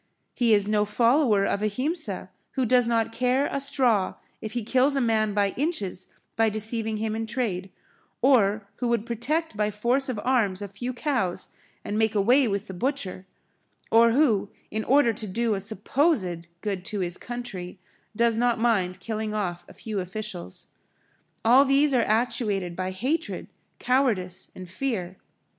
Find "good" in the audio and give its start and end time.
16.61-16.83